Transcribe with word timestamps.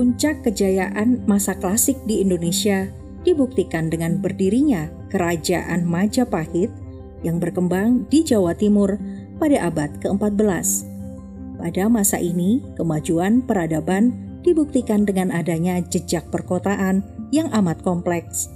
Puncak 0.00 0.48
kejayaan 0.48 1.28
masa 1.28 1.52
klasik 1.60 2.00
di 2.08 2.24
Indonesia 2.24 2.88
dibuktikan 3.20 3.92
dengan 3.92 4.16
berdirinya 4.16 4.88
Kerajaan 5.12 5.84
Majapahit 5.84 6.72
yang 7.20 7.36
berkembang 7.36 8.08
di 8.08 8.24
Jawa 8.24 8.56
Timur 8.56 8.96
pada 9.36 9.68
abad 9.68 9.92
ke-14. 10.00 10.88
Pada 11.60 11.84
masa 11.92 12.16
ini, 12.16 12.64
kemajuan 12.80 13.44
peradaban 13.44 14.40
dibuktikan 14.40 15.04
dengan 15.04 15.28
adanya 15.36 15.76
jejak 15.84 16.32
perkotaan 16.32 17.04
yang 17.28 17.52
amat 17.52 17.84
kompleks. 17.84 18.48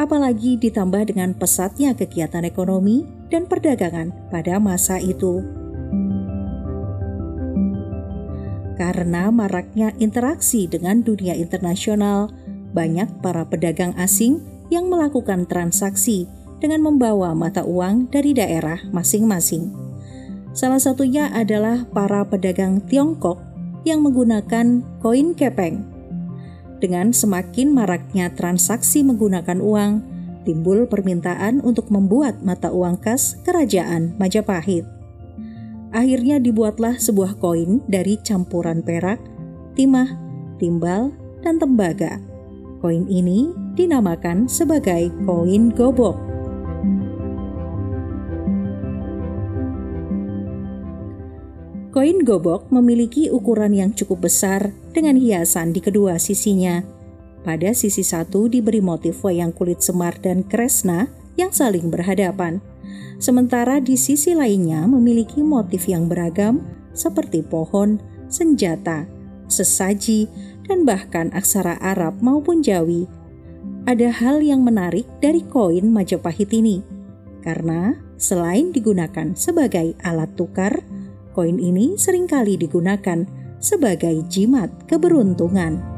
Apalagi 0.00 0.56
ditambah 0.56 1.12
dengan 1.12 1.36
pesatnya 1.36 1.92
kegiatan 1.92 2.48
ekonomi 2.48 3.04
dan 3.28 3.44
perdagangan 3.44 4.32
pada 4.32 4.56
masa 4.56 4.96
itu. 5.04 5.65
Karena 8.76 9.32
maraknya 9.32 9.96
interaksi 9.96 10.68
dengan 10.68 11.00
dunia 11.00 11.32
internasional, 11.32 12.28
banyak 12.76 13.24
para 13.24 13.48
pedagang 13.48 13.96
asing 13.96 14.44
yang 14.68 14.92
melakukan 14.92 15.48
transaksi 15.48 16.28
dengan 16.60 16.84
membawa 16.84 17.32
mata 17.32 17.64
uang 17.64 18.12
dari 18.12 18.36
daerah 18.36 18.80
masing-masing. 18.92 19.72
Salah 20.56 20.80
satunya 20.80 21.28
adalah 21.32 21.84
para 21.92 22.24
pedagang 22.24 22.80
Tiongkok 22.84 23.40
yang 23.84 24.00
menggunakan 24.00 24.80
koin 25.04 25.36
kepeng. 25.36 25.84
Dengan 26.80 27.12
semakin 27.12 27.72
maraknya 27.72 28.32
transaksi 28.32 29.00
menggunakan 29.04 29.60
uang, 29.60 29.92
timbul 30.44 30.88
permintaan 30.88 31.64
untuk 31.64 31.88
membuat 31.88 32.40
mata 32.44 32.72
uang 32.72 33.00
kas 33.00 33.40
kerajaan 33.44 34.16
Majapahit. 34.20 34.95
Akhirnya 35.96 36.36
dibuatlah 36.36 37.00
sebuah 37.00 37.40
koin 37.40 37.80
dari 37.88 38.20
campuran 38.20 38.84
perak, 38.84 39.16
timah, 39.80 40.12
timbal, 40.60 41.08
dan 41.40 41.56
tembaga. 41.56 42.20
Koin 42.84 43.08
ini 43.08 43.48
dinamakan 43.72 44.44
sebagai 44.44 45.08
koin 45.24 45.72
gobok. 45.72 46.20
Koin 51.96 52.20
gobok 52.28 52.68
memiliki 52.68 53.32
ukuran 53.32 53.72
yang 53.72 53.96
cukup 53.96 54.28
besar 54.28 54.76
dengan 54.92 55.16
hiasan 55.16 55.72
di 55.72 55.80
kedua 55.80 56.20
sisinya. 56.20 56.84
Pada 57.40 57.72
sisi 57.72 58.04
satu 58.04 58.52
diberi 58.52 58.84
motif 58.84 59.24
wayang 59.24 59.48
kulit 59.48 59.80
semar 59.80 60.20
dan 60.20 60.44
kresna 60.44 61.08
yang 61.40 61.56
saling 61.56 61.88
berhadapan 61.88 62.60
sementara 63.16 63.80
di 63.80 63.96
sisi 63.96 64.36
lainnya 64.36 64.84
memiliki 64.84 65.40
motif 65.40 65.88
yang 65.88 66.08
beragam 66.10 66.64
seperti 66.96 67.44
pohon, 67.44 68.00
senjata, 68.26 69.04
sesaji, 69.46 70.26
dan 70.66 70.82
bahkan 70.82 71.30
aksara 71.32 71.78
Arab 71.78 72.18
maupun 72.24 72.60
Jawi. 72.64 73.06
Ada 73.86 74.10
hal 74.10 74.42
yang 74.42 74.66
menarik 74.66 75.06
dari 75.22 75.46
koin 75.46 75.86
Majapahit 75.94 76.50
ini, 76.50 76.82
karena 77.46 77.94
selain 78.18 78.74
digunakan 78.74 79.36
sebagai 79.38 79.94
alat 80.02 80.34
tukar, 80.34 80.82
koin 81.36 81.62
ini 81.62 81.94
sering 81.94 82.26
kali 82.26 82.58
digunakan 82.58 83.22
sebagai 83.62 84.26
jimat 84.26 84.72
keberuntungan. 84.90 85.94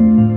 thank 0.00 0.20
you 0.24 0.29